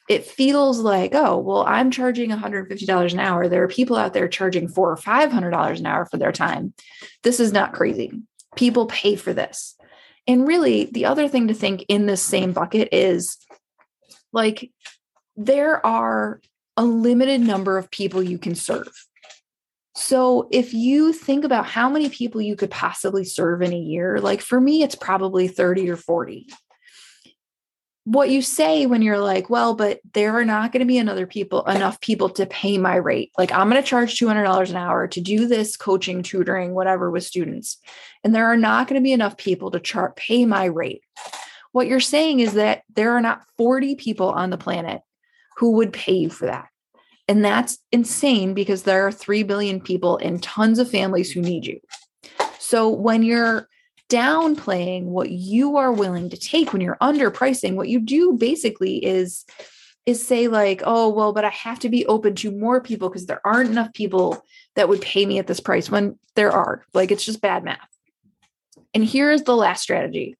It 0.08 0.24
feels 0.24 0.78
like, 0.78 1.14
oh, 1.16 1.36
well, 1.38 1.64
I'm 1.66 1.90
charging 1.90 2.30
$150 2.30 3.12
an 3.12 3.18
hour. 3.18 3.48
There 3.48 3.64
are 3.64 3.68
people 3.68 3.96
out 3.96 4.12
there 4.12 4.28
charging 4.28 4.68
four 4.68 4.92
or 4.92 4.96
$500 4.96 5.78
an 5.78 5.86
hour 5.86 6.04
for 6.04 6.16
their 6.16 6.30
time. 6.30 6.74
This 7.24 7.40
is 7.40 7.52
not 7.52 7.72
crazy. 7.72 8.12
People 8.54 8.86
pay 8.86 9.16
for 9.16 9.32
this. 9.32 9.76
And 10.26 10.46
really, 10.46 10.86
the 10.86 11.06
other 11.06 11.28
thing 11.28 11.48
to 11.48 11.54
think 11.54 11.84
in 11.88 12.06
this 12.06 12.22
same 12.22 12.52
bucket 12.52 12.88
is 12.92 13.38
like 14.32 14.70
there 15.36 15.84
are 15.86 16.40
a 16.76 16.84
limited 16.84 17.40
number 17.40 17.78
of 17.78 17.90
people 17.90 18.22
you 18.22 18.38
can 18.38 18.54
serve. 18.54 18.92
So 19.94 20.48
if 20.50 20.74
you 20.74 21.12
think 21.14 21.44
about 21.44 21.64
how 21.64 21.88
many 21.88 22.10
people 22.10 22.42
you 22.42 22.54
could 22.54 22.70
possibly 22.70 23.24
serve 23.24 23.62
in 23.62 23.72
a 23.72 23.78
year, 23.78 24.20
like 24.20 24.42
for 24.42 24.60
me, 24.60 24.82
it's 24.82 24.94
probably 24.94 25.48
30 25.48 25.88
or 25.88 25.96
40. 25.96 26.48
What 28.06 28.30
you 28.30 28.40
say 28.40 28.86
when 28.86 29.02
you're 29.02 29.18
like, 29.18 29.50
well, 29.50 29.74
but 29.74 29.98
there 30.14 30.32
are 30.38 30.44
not 30.44 30.70
going 30.70 30.78
to 30.78 30.86
be 30.86 30.98
another 30.98 31.26
people, 31.26 31.64
enough 31.64 32.00
people 32.00 32.28
to 32.30 32.46
pay 32.46 32.78
my 32.78 32.94
rate. 32.94 33.32
Like 33.36 33.50
I'm 33.50 33.68
going 33.68 33.82
to 33.82 33.88
charge 33.88 34.16
$200 34.16 34.70
an 34.70 34.76
hour 34.76 35.08
to 35.08 35.20
do 35.20 35.48
this 35.48 35.76
coaching, 35.76 36.22
tutoring, 36.22 36.72
whatever 36.72 37.10
with 37.10 37.24
students. 37.24 37.78
And 38.22 38.32
there 38.32 38.46
are 38.46 38.56
not 38.56 38.86
going 38.86 39.00
to 39.00 39.04
be 39.04 39.12
enough 39.12 39.36
people 39.36 39.72
to 39.72 39.80
chart 39.80 40.14
pay 40.14 40.44
my 40.44 40.66
rate. 40.66 41.02
What 41.72 41.88
you're 41.88 41.98
saying 41.98 42.38
is 42.38 42.52
that 42.52 42.84
there 42.94 43.10
are 43.10 43.20
not 43.20 43.42
40 43.58 43.96
people 43.96 44.30
on 44.30 44.50
the 44.50 44.56
planet 44.56 45.02
who 45.56 45.72
would 45.72 45.92
pay 45.92 46.14
you 46.14 46.30
for 46.30 46.46
that. 46.46 46.68
And 47.26 47.44
that's 47.44 47.78
insane 47.90 48.54
because 48.54 48.84
there 48.84 49.04
are 49.04 49.10
3 49.10 49.42
billion 49.42 49.80
people 49.80 50.16
and 50.18 50.40
tons 50.40 50.78
of 50.78 50.88
families 50.88 51.32
who 51.32 51.40
need 51.40 51.66
you. 51.66 51.80
So 52.60 52.88
when 52.88 53.24
you're 53.24 53.68
downplaying 54.08 55.04
what 55.04 55.30
you 55.30 55.76
are 55.76 55.92
willing 55.92 56.30
to 56.30 56.36
take 56.36 56.72
when 56.72 56.82
you're 56.82 56.96
underpricing, 57.00 57.74
what 57.74 57.88
you 57.88 58.00
do 58.00 58.34
basically 58.34 59.04
is 59.04 59.44
is 60.04 60.24
say 60.24 60.46
like, 60.46 60.82
"Oh, 60.84 61.08
well, 61.08 61.32
but 61.32 61.44
I 61.44 61.50
have 61.50 61.80
to 61.80 61.88
be 61.88 62.06
open 62.06 62.36
to 62.36 62.52
more 62.52 62.80
people 62.80 63.08
because 63.08 63.26
there 63.26 63.44
aren't 63.44 63.70
enough 63.70 63.92
people 63.92 64.44
that 64.76 64.88
would 64.88 65.00
pay 65.00 65.26
me 65.26 65.38
at 65.38 65.48
this 65.48 65.60
price 65.60 65.90
when 65.90 66.18
there 66.36 66.52
are." 66.52 66.84
Like 66.94 67.10
it's 67.10 67.24
just 67.24 67.40
bad 67.40 67.64
math. 67.64 67.88
And 68.94 69.04
here's 69.04 69.42
the 69.42 69.56
last 69.56 69.82
strategy. 69.82 70.36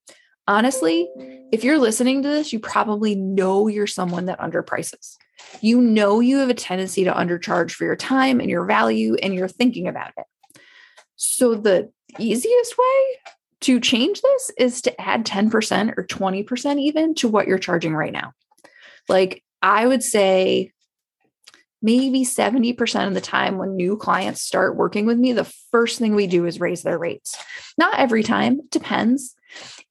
Honestly, 0.48 1.08
if 1.50 1.64
you're 1.64 1.78
listening 1.78 2.22
to 2.22 2.28
this, 2.28 2.52
you 2.52 2.60
probably 2.60 3.16
know 3.16 3.66
you're 3.66 3.88
someone 3.88 4.26
that 4.26 4.38
underprices 4.38 5.16
you 5.60 5.80
know 5.80 6.20
you 6.20 6.38
have 6.38 6.48
a 6.48 6.54
tendency 6.54 7.04
to 7.04 7.12
undercharge 7.12 7.72
for 7.72 7.84
your 7.84 7.96
time 7.96 8.40
and 8.40 8.50
your 8.50 8.64
value, 8.64 9.16
and 9.16 9.34
you're 9.34 9.48
thinking 9.48 9.88
about 9.88 10.12
it. 10.16 10.24
So, 11.16 11.54
the 11.54 11.90
easiest 12.18 12.78
way 12.78 13.34
to 13.62 13.80
change 13.80 14.20
this 14.20 14.50
is 14.58 14.82
to 14.82 15.00
add 15.00 15.24
10% 15.24 15.94
or 15.96 16.04
20% 16.04 16.80
even 16.80 17.14
to 17.16 17.28
what 17.28 17.46
you're 17.46 17.58
charging 17.58 17.94
right 17.94 18.12
now. 18.12 18.32
Like, 19.08 19.42
I 19.62 19.86
would 19.86 20.02
say 20.02 20.72
maybe 21.82 22.24
70% 22.24 23.06
of 23.06 23.14
the 23.14 23.20
time 23.20 23.58
when 23.58 23.76
new 23.76 23.96
clients 23.96 24.42
start 24.42 24.76
working 24.76 25.06
with 25.06 25.18
me, 25.18 25.32
the 25.32 25.50
first 25.70 25.98
thing 25.98 26.14
we 26.14 26.26
do 26.26 26.44
is 26.44 26.60
raise 26.60 26.82
their 26.82 26.98
rates. 26.98 27.36
Not 27.78 27.98
every 27.98 28.22
time, 28.22 28.60
depends. 28.70 29.34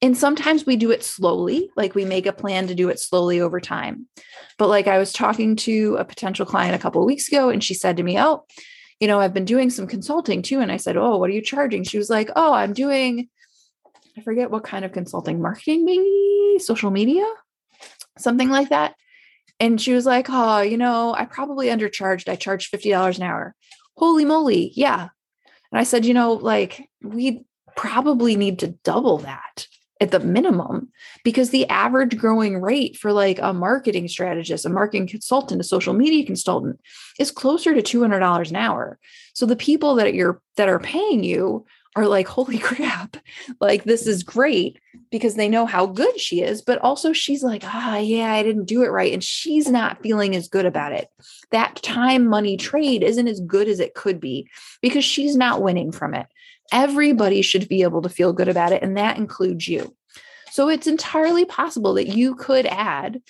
And 0.02 0.18
sometimes 0.18 0.66
we 0.66 0.76
do 0.76 0.92
it 0.92 1.04
slowly, 1.04 1.70
like 1.76 1.96
we 1.96 2.06
make 2.06 2.26
a 2.26 2.34
plan 2.34 2.68
to 2.68 2.76
do 2.76 2.90
it 2.90 3.00
slowly 3.00 3.40
over 3.40 3.60
time. 3.60 4.08
But 4.58 4.68
like 4.68 4.88
I 4.88 4.98
was 4.98 5.14
talking 5.14 5.56
to 5.58 5.96
a 5.98 6.06
potential 6.06 6.46
client 6.46 6.76
a 6.76 6.80
couple 6.80 7.02
of 7.02 7.08
weeks 7.08 7.28
ago, 7.28 7.50
and 7.50 7.64
she 7.64 7.74
said 7.74 7.98
to 7.98 8.04
me, 8.04 8.20
Oh, 8.20 8.46
you 9.00 9.08
know, 9.08 9.20
I've 9.20 9.34
been 9.34 9.46
doing 9.46 9.70
some 9.70 9.88
consulting 9.88 10.42
too. 10.42 10.60
And 10.60 10.72
I 10.72 10.78
said, 10.78 10.98
Oh, 10.98 11.18
what 11.18 11.30
are 11.30 11.34
you 11.34 11.42
charging? 11.42 11.84
She 11.84 11.98
was 11.98 12.10
like, 12.10 12.30
Oh, 12.36 12.54
I'm 12.54 12.74
doing, 12.74 13.30
I 14.18 14.22
forget 14.22 14.52
what 14.52 14.64
kind 14.64 14.86
of 14.86 14.92
consulting, 14.92 15.42
marketing, 15.42 15.86
maybe 15.86 16.60
social 16.60 16.92
media, 16.92 17.26
something 18.18 18.50
like 18.50 18.70
that. 18.70 18.96
And 19.60 19.80
she 19.80 19.94
was 19.94 20.06
like, 20.06 20.28
Oh, 20.30 20.62
you 20.62 20.78
know, 20.78 21.14
I 21.14 21.26
probably 21.26 21.68
undercharged. 21.68 22.30
I 22.30 22.36
charged 22.36 22.72
$50 22.72 23.18
an 23.18 23.24
hour. 23.24 23.56
Holy 23.98 24.26
moly. 24.26 24.72
Yeah. 24.76 25.10
And 25.72 25.80
I 25.80 25.84
said, 25.84 26.06
You 26.06 26.14
know, 26.14 26.34
like 26.34 26.90
we 27.02 27.46
probably 27.76 28.36
need 28.36 28.60
to 28.60 28.68
double 28.84 29.18
that 29.20 29.68
at 30.02 30.12
the 30.12 30.20
minimum 30.20 30.90
because 31.24 31.50
the 31.50 31.68
average 31.70 32.18
growing 32.18 32.62
rate 32.62 32.98
for 32.98 33.14
like 33.14 33.40
a 33.42 33.54
marketing 33.54 34.08
strategist, 34.08 34.66
a 34.66 34.70
marketing 34.70 35.08
consultant, 35.08 35.62
a 35.62 35.64
social 35.64 35.94
media 35.94 36.26
consultant 36.26 36.80
is 37.18 37.32
closer 37.32 37.74
to 37.74 37.82
$200 37.82 38.50
an 38.50 38.56
hour. 38.56 39.00
So 39.34 39.46
the 39.46 39.56
people 39.56 39.96
that 39.96 40.14
you're 40.14 40.42
that 40.58 40.70
are 40.70 40.80
paying 40.80 41.24
you 41.24 41.66
are 41.96 42.08
like, 42.08 42.28
holy 42.28 42.58
crap, 42.60 43.18
like 43.60 43.84
this 43.84 44.06
is 44.08 44.24
great 44.24 44.80
because 45.12 45.36
they 45.36 45.48
know 45.48 45.66
how 45.66 45.86
good 45.86 46.20
she 46.20 46.42
is. 46.42 46.62
But 46.62 46.80
also, 46.80 47.14
she's 47.14 47.44
like, 47.44 47.64
ah, 47.66 47.98
yeah, 47.98 48.34
I 48.34 48.44
didn't 48.44 48.66
do 48.66 48.84
it 48.84 48.90
right. 48.90 49.14
And 49.14 49.24
she's 49.24 49.70
not 49.70 50.02
feeling 50.02 50.36
as 50.36 50.48
good 50.48 50.66
about 50.66 50.92
it. 50.92 51.08
That 51.52 51.82
time 51.82 52.28
money 52.28 52.58
trade 52.58 53.04
isn't 53.04 53.28
as 53.28 53.40
good 53.40 53.68
as 53.68 53.80
it 53.80 53.94
could 53.94 54.20
be 54.20 54.50
because 54.82 55.06
she's 55.06 55.36
not 55.36 55.62
winning 55.62 55.92
from 55.92 56.14
it. 56.14 56.28
Everybody 56.72 57.42
should 57.42 57.70
be 57.70 57.84
able 57.84 58.02
to 58.02 58.10
feel 58.10 58.34
good 58.34 58.48
about 58.48 58.72
it, 58.72 58.82
and 58.82 58.98
that 58.98 59.18
includes 59.18 59.68
you. 59.68 59.96
So 60.52 60.70
it's 60.70 60.88
entirely 60.88 61.46
possible 61.46 61.94
that 61.96 62.08
you 62.08 62.36
could 62.36 62.66
add 62.66 63.22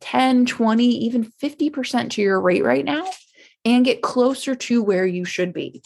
10, 0.00 0.46
20, 0.46 0.84
even 0.84 1.30
50% 1.42 2.10
to 2.10 2.22
your 2.22 2.40
rate 2.40 2.64
right 2.64 2.84
now 2.84 3.06
and 3.64 3.84
get 3.84 4.02
closer 4.02 4.54
to 4.54 4.82
where 4.82 5.06
you 5.06 5.24
should 5.24 5.52
be. 5.52 5.82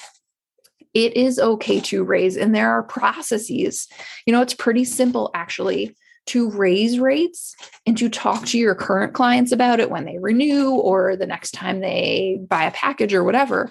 It 0.95 1.17
is 1.17 1.39
okay 1.39 1.81
to 1.81 2.05
raise, 2.05 2.37
and 2.37 2.55
there 2.55 2.71
are 2.71 2.83
processes. 2.83 3.89
You 4.27 4.33
know, 4.33 4.41
it's 4.41 4.55
pretty 4.55 4.85
simple 4.85 5.31
actually 5.35 5.95
to 6.27 6.51
raise 6.51 6.99
rates 6.99 7.57
and 7.87 7.97
to 7.99 8.09
talk 8.09 8.47
to 8.47 8.59
your 8.59 8.75
current 8.75 9.15
clients 9.15 9.53
about 9.53 9.81
it 9.81 9.91
when 9.91 10.05
they 10.05 10.19
renew 10.19 10.71
or 10.71 11.17
the 11.17 11.27
next 11.27 11.53
time 11.53 11.81
they 11.81 12.39
buy 12.49 12.65
a 12.65 12.71
package 12.71 13.15
or 13.15 13.25
whatever. 13.25 13.71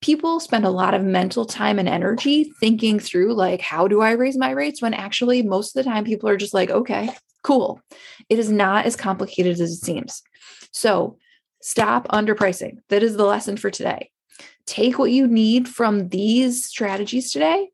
People 0.00 0.38
spend 0.38 0.64
a 0.64 0.70
lot 0.70 0.94
of 0.94 1.02
mental 1.02 1.44
time 1.44 1.78
and 1.78 1.88
energy 1.88 2.52
thinking 2.60 2.98
through 3.00 3.34
like 3.34 3.60
how 3.60 3.88
do 3.88 4.00
i 4.00 4.12
raise 4.12 4.36
my 4.36 4.50
rates? 4.50 4.82
When 4.82 4.94
actually 4.94 5.42
most 5.42 5.76
of 5.76 5.84
the 5.84 5.90
time 5.90 6.04
people 6.04 6.28
are 6.28 6.36
just 6.36 6.54
like 6.54 6.70
okay 6.70 7.10
cool. 7.42 7.80
It 8.28 8.38
is 8.38 8.50
not 8.50 8.84
as 8.84 8.96
complicated 8.96 9.52
as 9.52 9.70
it 9.70 9.76
seems. 9.76 10.22
So 10.72 11.16
stop 11.62 12.06
underpricing. 12.08 12.78
That 12.88 13.02
is 13.02 13.16
the 13.16 13.24
lesson 13.24 13.56
for 13.56 13.70
today 13.70 14.10
take 14.68 14.98
what 14.98 15.10
you 15.10 15.26
need 15.26 15.68
from 15.68 16.08
these 16.08 16.64
strategies 16.64 17.32
today 17.32 17.70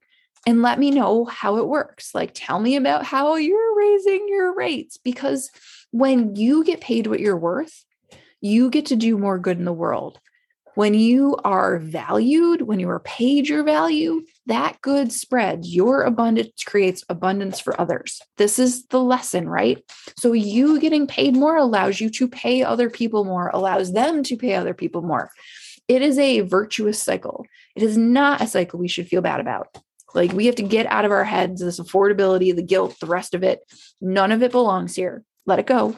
and 0.46 0.62
let 0.62 0.78
me 0.78 0.90
know 0.90 1.24
how 1.24 1.56
it 1.56 1.66
works 1.66 2.14
like 2.14 2.30
tell 2.34 2.60
me 2.60 2.76
about 2.76 3.04
how 3.04 3.34
you're 3.34 3.76
raising 3.76 4.26
your 4.28 4.54
rates 4.54 4.96
because 4.98 5.50
when 5.90 6.36
you 6.36 6.64
get 6.64 6.80
paid 6.80 7.06
what 7.06 7.20
you're 7.20 7.36
worth 7.36 7.84
you 8.40 8.70
get 8.70 8.86
to 8.86 8.96
do 8.96 9.18
more 9.18 9.38
good 9.38 9.58
in 9.58 9.64
the 9.64 9.72
world 9.72 10.20
when 10.74 10.94
you 10.94 11.36
are 11.44 11.78
valued, 11.78 12.62
when 12.62 12.80
you 12.80 12.90
are 12.90 13.00
paid 13.00 13.48
your 13.48 13.62
value, 13.62 14.24
that 14.46 14.80
good 14.80 15.12
spreads. 15.12 15.72
Your 15.74 16.02
abundance 16.02 16.64
creates 16.64 17.04
abundance 17.08 17.60
for 17.60 17.80
others. 17.80 18.20
This 18.36 18.58
is 18.58 18.86
the 18.86 19.00
lesson, 19.00 19.48
right? 19.48 19.82
So, 20.18 20.32
you 20.32 20.80
getting 20.80 21.06
paid 21.06 21.36
more 21.36 21.56
allows 21.56 22.00
you 22.00 22.10
to 22.10 22.28
pay 22.28 22.62
other 22.62 22.90
people 22.90 23.24
more, 23.24 23.50
allows 23.54 23.92
them 23.92 24.22
to 24.24 24.36
pay 24.36 24.54
other 24.54 24.74
people 24.74 25.02
more. 25.02 25.30
It 25.88 26.02
is 26.02 26.18
a 26.18 26.40
virtuous 26.40 27.00
cycle. 27.02 27.46
It 27.76 27.82
is 27.82 27.96
not 27.96 28.40
a 28.40 28.46
cycle 28.46 28.78
we 28.78 28.88
should 28.88 29.08
feel 29.08 29.20
bad 29.20 29.40
about. 29.40 29.68
Like, 30.14 30.32
we 30.32 30.46
have 30.46 30.54
to 30.56 30.62
get 30.62 30.86
out 30.86 31.04
of 31.04 31.10
our 31.10 31.24
heads 31.24 31.60
this 31.60 31.80
affordability, 31.80 32.54
the 32.54 32.62
guilt, 32.62 32.96
the 33.00 33.06
rest 33.06 33.34
of 33.34 33.42
it. 33.42 33.60
None 34.00 34.32
of 34.32 34.42
it 34.42 34.52
belongs 34.52 34.94
here. 34.94 35.24
let 35.44 35.58
it 35.58 35.66
go. 35.66 35.96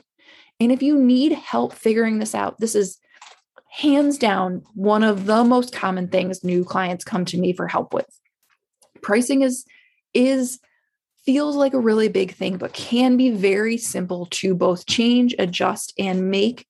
And 0.59 0.73
if 0.73 0.83
you 0.83 0.99
need 0.99 1.33
help 1.33 1.75
figuring 1.75 2.19
this 2.19 2.35
out, 2.35 2.59
this 2.59 2.75
is 2.75 2.99
hands 3.71 4.17
down 4.17 4.63
one 4.75 5.03
of 5.03 5.27
the 5.27 5.45
most 5.45 5.73
common 5.73 6.09
things 6.09 6.43
new 6.43 6.65
clients 6.65 7.05
come 7.05 7.27
to 7.27 7.39
me 7.39 7.53
for 7.53 7.69
help 7.69 7.93
with. 7.93 8.09
Pricing 9.03 9.43
is 9.43 9.67
is 10.15 10.59
feels 11.27 11.57
like 11.57 11.75
a 11.75 11.79
really 11.79 12.09
big 12.09 12.33
thing 12.33 12.57
but 12.57 12.73
can 12.73 13.19
be 13.19 13.31
very 13.31 13.77
simple 13.77 14.27
to 14.31 14.55
both 14.55 14.87
change, 14.87 15.35
adjust 15.39 15.93
and 15.99 16.31
make 16.31 16.67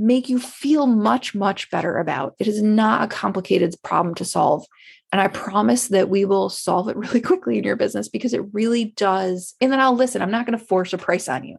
make 0.00 0.28
you 0.28 0.38
feel 0.38 0.86
much 0.86 1.34
much 1.34 1.70
better 1.70 1.98
about. 1.98 2.34
It 2.38 2.48
is 2.48 2.62
not 2.62 3.04
a 3.04 3.08
complicated 3.08 3.74
problem 3.84 4.14
to 4.16 4.24
solve. 4.24 4.64
And 5.12 5.20
I 5.20 5.28
promise 5.28 5.88
that 5.88 6.08
we 6.08 6.24
will 6.24 6.48
solve 6.48 6.88
it 6.88 6.96
really 6.96 7.20
quickly 7.20 7.58
in 7.58 7.64
your 7.64 7.76
business 7.76 8.08
because 8.08 8.32
it 8.32 8.42
really 8.52 8.86
does. 8.96 9.54
And 9.60 9.70
then 9.70 9.80
I'll 9.80 9.94
listen. 9.94 10.22
I'm 10.22 10.30
not 10.30 10.46
going 10.46 10.58
to 10.58 10.64
force 10.64 10.92
a 10.92 10.98
price 10.98 11.28
on 11.28 11.44
you, 11.44 11.58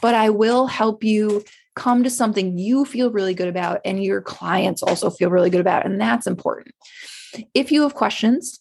but 0.00 0.14
I 0.14 0.30
will 0.30 0.66
help 0.66 1.02
you 1.02 1.44
come 1.74 2.04
to 2.04 2.10
something 2.10 2.56
you 2.56 2.84
feel 2.84 3.10
really 3.10 3.34
good 3.34 3.48
about 3.48 3.80
and 3.84 4.02
your 4.02 4.22
clients 4.22 4.82
also 4.82 5.10
feel 5.10 5.28
really 5.28 5.50
good 5.50 5.60
about. 5.60 5.84
And 5.84 6.00
that's 6.00 6.26
important. 6.26 6.74
If 7.52 7.70
you 7.70 7.82
have 7.82 7.94
questions, 7.94 8.60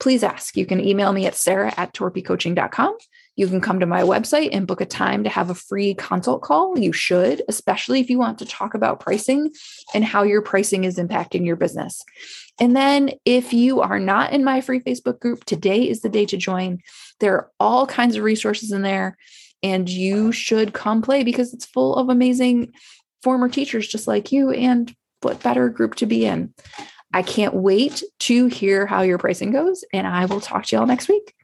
please 0.00 0.24
ask. 0.24 0.56
You 0.56 0.66
can 0.66 0.80
email 0.80 1.12
me 1.12 1.26
at 1.26 1.36
sarah 1.36 1.72
at 1.76 1.94
torpycoaching.com. 1.94 2.96
You 3.36 3.46
can 3.46 3.60
come 3.60 3.80
to 3.80 3.86
my 3.86 4.02
website 4.02 4.48
and 4.52 4.66
book 4.66 4.80
a 4.80 4.86
time 4.86 5.22
to 5.24 5.30
have 5.30 5.50
a 5.50 5.54
free 5.54 5.94
consult 5.94 6.42
call. 6.42 6.78
You 6.78 6.92
should, 6.92 7.42
especially 7.48 8.00
if 8.00 8.08
you 8.08 8.18
want 8.18 8.38
to 8.38 8.46
talk 8.46 8.74
about 8.74 9.00
pricing 9.00 9.52
and 9.94 10.04
how 10.04 10.22
your 10.22 10.40
pricing 10.40 10.84
is 10.84 10.96
impacting 10.96 11.46
your 11.46 11.56
business. 11.56 12.02
And 12.58 12.74
then 12.74 13.10
if 13.26 13.52
you 13.52 13.82
are 13.82 14.00
not 14.00 14.32
in 14.32 14.42
my 14.42 14.62
free 14.62 14.80
Facebook 14.80 15.20
group, 15.20 15.44
today 15.44 15.88
is 15.88 16.00
the 16.00 16.08
day 16.08 16.24
to 16.26 16.38
join. 16.38 16.80
There 17.20 17.34
are 17.34 17.50
all 17.60 17.86
kinds 17.86 18.16
of 18.16 18.24
resources 18.24 18.72
in 18.72 18.80
there, 18.80 19.18
and 19.62 19.88
you 19.88 20.32
should 20.32 20.72
come 20.72 21.02
play 21.02 21.22
because 21.22 21.52
it's 21.52 21.66
full 21.66 21.96
of 21.96 22.08
amazing 22.08 22.72
former 23.22 23.50
teachers 23.50 23.86
just 23.86 24.06
like 24.06 24.32
you. 24.32 24.50
And 24.50 24.94
what 25.20 25.42
better 25.42 25.68
group 25.68 25.96
to 25.96 26.06
be 26.06 26.24
in? 26.24 26.54
I 27.12 27.22
can't 27.22 27.54
wait 27.54 28.02
to 28.20 28.46
hear 28.46 28.86
how 28.86 29.02
your 29.02 29.18
pricing 29.18 29.50
goes, 29.50 29.84
and 29.92 30.06
I 30.06 30.24
will 30.24 30.40
talk 30.40 30.64
to 30.66 30.76
y'all 30.76 30.86
next 30.86 31.08
week. 31.08 31.35